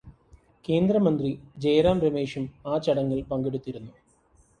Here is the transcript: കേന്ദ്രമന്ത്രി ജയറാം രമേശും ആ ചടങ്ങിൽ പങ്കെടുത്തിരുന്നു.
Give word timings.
കേന്ദ്രമന്ത്രി 0.65 1.29
ജയറാം 1.57 2.01
രമേശും 2.01 2.45
ആ 2.67 2.77
ചടങ്ങിൽ 2.77 3.21
പങ്കെടുത്തിരുന്നു. 3.23 3.93